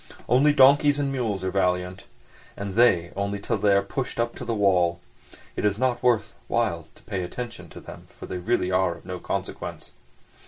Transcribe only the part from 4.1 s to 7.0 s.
up to the wall. It is not worth while